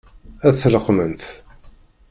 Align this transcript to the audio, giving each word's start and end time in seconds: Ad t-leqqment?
Ad 0.47 0.55
t-leqqment? 0.59 1.21